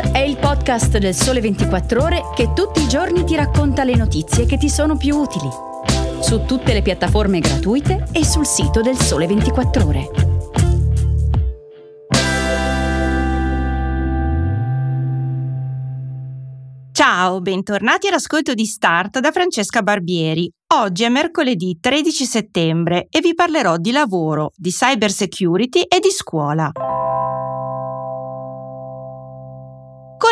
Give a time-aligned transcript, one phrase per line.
[0.00, 4.46] È il podcast del Sole 24 Ore che tutti i giorni ti racconta le notizie
[4.46, 5.48] che ti sono più utili.
[6.20, 10.10] Su tutte le piattaforme gratuite e sul sito del Sole 24 Ore.
[16.92, 20.48] Ciao, bentornati all'ascolto di Start da Francesca Barbieri.
[20.74, 26.10] Oggi è mercoledì 13 settembre e vi parlerò di lavoro, di cyber security e di
[26.10, 26.70] scuola.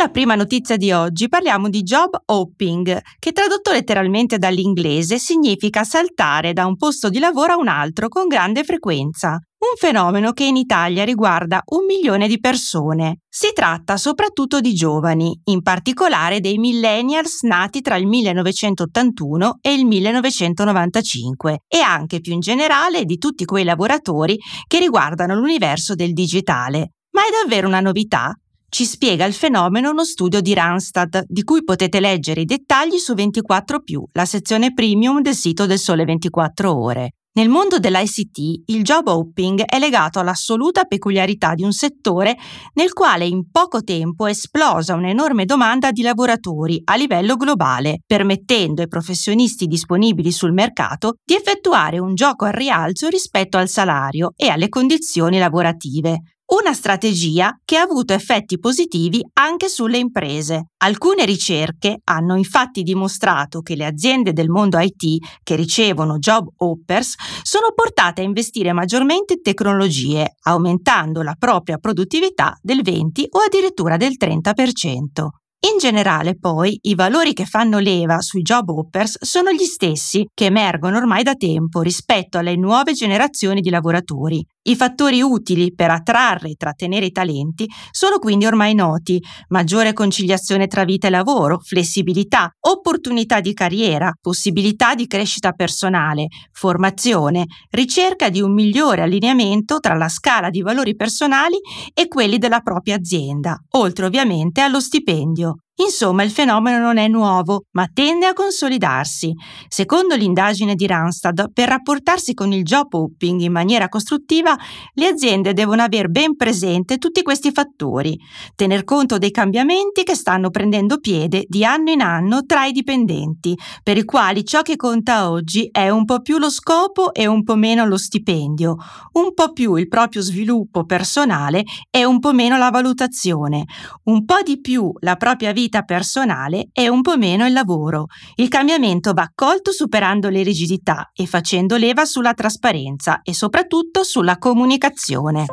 [0.00, 6.54] La prima notizia di oggi parliamo di job hopping, che tradotto letteralmente dall'inglese significa saltare
[6.54, 9.32] da un posto di lavoro a un altro con grande frequenza.
[9.32, 13.18] Un fenomeno che in Italia riguarda un milione di persone.
[13.28, 19.84] Si tratta soprattutto di giovani, in particolare dei millennials nati tra il 1981 e il
[19.84, 26.92] 1995 e anche più in generale di tutti quei lavoratori che riguardano l'universo del digitale.
[27.10, 28.34] Ma è davvero una novità?
[28.70, 33.14] Ci spiega il fenomeno uno studio di Randstad, di cui potete leggere i dettagli su
[33.14, 33.82] 24
[34.12, 37.10] la sezione premium del sito del Sole 24 Ore.
[37.32, 42.36] Nel mondo dell'ICT il job hopping è legato all'assoluta peculiarità di un settore
[42.74, 48.82] nel quale in poco tempo è esplosa un'enorme domanda di lavoratori a livello globale, permettendo
[48.82, 54.48] ai professionisti disponibili sul mercato di effettuare un gioco al rialzo rispetto al salario e
[54.48, 56.22] alle condizioni lavorative.
[56.52, 60.70] Una strategia che ha avuto effetti positivi anche sulle imprese.
[60.78, 67.14] Alcune ricerche hanno infatti dimostrato che le aziende del mondo IT che ricevono job hoppers
[67.42, 73.96] sono portate a investire maggiormente in tecnologie, aumentando la propria produttività del 20 o addirittura
[73.96, 75.39] del 30%.
[75.62, 80.46] In generale, poi, i valori che fanno leva sui job hoppers sono gli stessi che
[80.46, 84.42] emergono ormai da tempo rispetto alle nuove generazioni di lavoratori.
[84.62, 89.22] I fattori utili per attrarre e trattenere i talenti sono quindi ormai noti.
[89.48, 97.46] Maggiore conciliazione tra vita e lavoro, flessibilità, opportunità di carriera, possibilità di crescita personale, formazione,
[97.70, 101.58] ricerca di un migliore allineamento tra la scala di valori personali
[101.94, 105.49] e quelli della propria azienda, oltre ovviamente allo stipendio.
[105.82, 109.32] Insomma, il fenomeno non è nuovo, ma tende a consolidarsi.
[109.66, 114.54] Secondo l'indagine di Randstad, per rapportarsi con il job hopping in maniera costruttiva,
[114.92, 118.14] le aziende devono aver ben presente tutti questi fattori,
[118.54, 123.56] tener conto dei cambiamenti che stanno prendendo piede di anno in anno tra i dipendenti,
[123.82, 127.42] per i quali ciò che conta oggi è un po' più lo scopo e un
[127.42, 128.76] po' meno lo stipendio,
[129.12, 133.64] un po' più il proprio sviluppo personale e un po' meno la valutazione,
[134.04, 138.06] un po' di più la propria vita vita personale e un po' meno il lavoro.
[138.34, 144.36] Il cambiamento va accolto superando le rigidità e facendo leva sulla trasparenza e soprattutto sulla
[144.36, 145.46] comunicazione.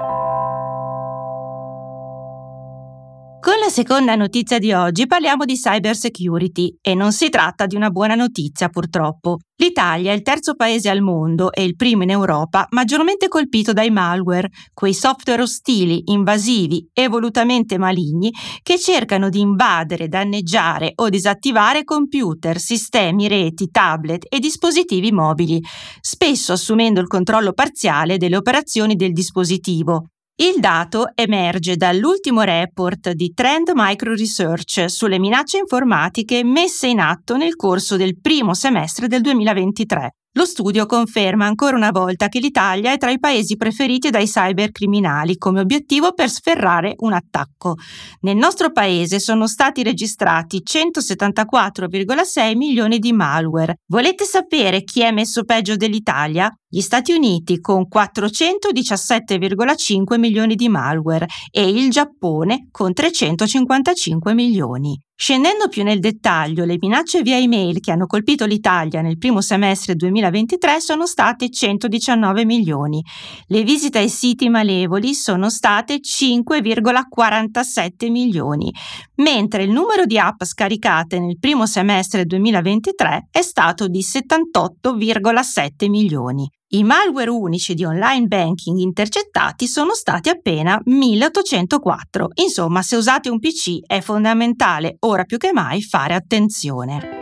[3.78, 8.16] Seconda notizia di oggi parliamo di cyber security e non si tratta di una buona
[8.16, 9.38] notizia purtroppo.
[9.58, 13.92] L'Italia è il terzo paese al mondo e il primo in Europa maggiormente colpito dai
[13.92, 18.34] malware, quei software ostili, invasivi e volutamente maligni
[18.64, 25.62] che cercano di invadere, danneggiare o disattivare computer, sistemi, reti, tablet e dispositivi mobili,
[26.02, 30.08] spesso assumendo il controllo parziale delle operazioni del dispositivo,
[30.40, 37.38] il dato emerge dall'ultimo report di Trend Micro Research sulle minacce informatiche messe in atto
[37.38, 40.17] nel corso del primo semestre del 2023.
[40.38, 45.36] Lo studio conferma ancora una volta che l'Italia è tra i paesi preferiti dai cybercriminali
[45.36, 47.74] come obiettivo per sferrare un attacco.
[48.22, 53.80] Nel nostro paese sono stati registrati 174,6 milioni di malware.
[53.88, 56.56] Volete sapere chi è messo peggio dell'Italia?
[56.70, 65.02] Gli Stati Uniti con 417,5 milioni di malware e il Giappone con 355 milioni.
[65.20, 69.96] Scendendo più nel dettaglio, le minacce via email che hanno colpito l'Italia nel primo semestre
[69.96, 73.04] 2023 sono state 119 milioni.
[73.48, 78.72] Le visite ai siti malevoli sono state 5,47 milioni,
[79.16, 86.48] mentre il numero di app scaricate nel primo semestre 2023 è stato di 78,7 milioni.
[86.70, 92.32] I malware unici di online banking intercettati sono stati appena 1804.
[92.42, 97.16] Insomma, se usate un PC è fondamentale ora più che mai fare attenzione.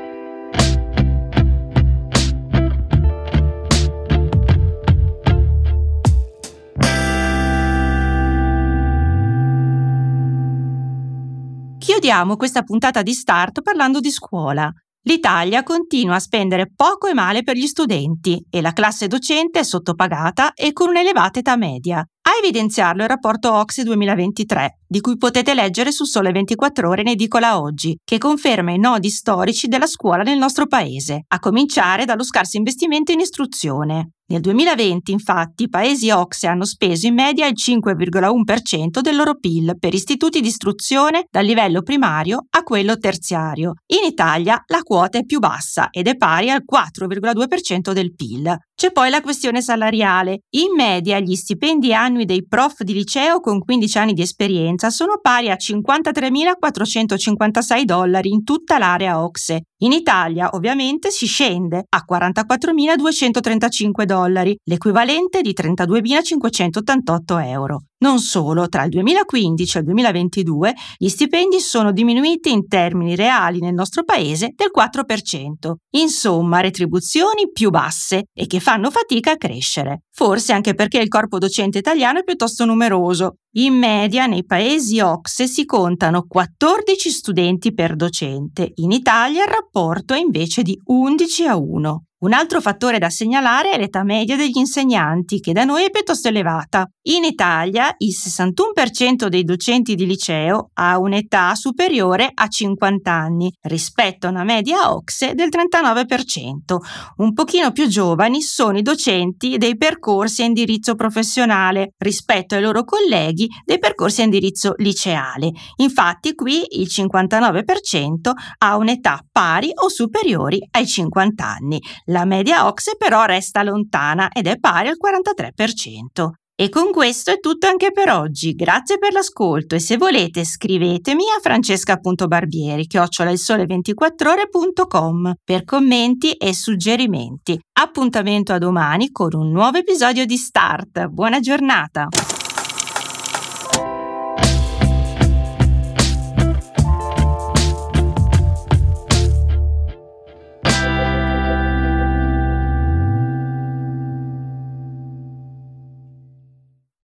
[11.77, 14.73] Chiudiamo questa puntata di Start parlando di scuola.
[15.07, 19.63] L'Italia continua a spendere poco e male per gli studenti e la classe docente è
[19.63, 21.99] sottopagata e con un'elevata età media.
[21.99, 27.09] A evidenziarlo il rapporto Oxy 2023, di cui potete leggere su Sole 24 ore in
[27.09, 32.23] edicola oggi, che conferma i nodi storici della scuola nel nostro paese, a cominciare dallo
[32.23, 34.14] scarso investimento in istruzione.
[34.27, 39.77] Nel 2020, infatti, i paesi OXE hanno speso in media il 5,1% del loro PIL
[39.77, 43.73] per istituti di istruzione dal livello primario a quello terziario.
[43.93, 48.57] In Italia la quota è più bassa ed è pari al 4,2% del PIL.
[48.73, 50.39] C'è poi la questione salariale.
[50.55, 55.19] In media gli stipendi annui dei prof di liceo con 15 anni di esperienza sono
[55.21, 59.65] pari a 53.456 dollari in tutta l'area OXE.
[59.79, 67.81] In Italia ovviamente si scende a 44.235 dollari, l'equivalente di 32.588 euro.
[67.97, 73.59] Non solo, tra il 2015 e il 2022 gli stipendi sono diminuiti in termini reali
[73.59, 75.73] nel nostro paese del 4%.
[75.91, 80.03] Insomma, retribuzioni più basse e che fanno fatica a crescere.
[80.11, 83.35] Forse anche perché il corpo docente italiano è piuttosto numeroso.
[83.57, 90.13] In media nei paesi OXE si contano 14 studenti per docente, in Italia il rapporto
[90.13, 92.03] è invece di 11 a 1.
[92.25, 96.29] Un altro fattore da segnalare è l'età media degli insegnanti, che da noi è piuttosto
[96.29, 96.89] elevata.
[97.03, 104.25] In Italia il 61% dei docenti di liceo ha un'età superiore a 50 anni, rispetto
[104.25, 106.77] a una media OXE del 39%.
[107.17, 112.85] Un pochino più giovani sono i docenti dei percorsi a indirizzo professionale, rispetto ai loro
[112.85, 115.51] colleghi dei percorsi a indirizzo liceale.
[115.75, 121.79] Infatti qui il 59% ha un'età pari o superiori ai 50 anni.
[122.15, 126.29] La media OXE però resta lontana ed è pari al 43%.
[126.57, 128.53] E con questo è tutto anche per oggi.
[128.53, 137.59] Grazie per l'ascolto e se volete scrivetemi a francesca.barbieri chiocciolailsole24ore.com per commenti e suggerimenti.
[137.77, 141.07] Appuntamento a domani con un nuovo episodio di Start.
[141.07, 142.07] Buona giornata!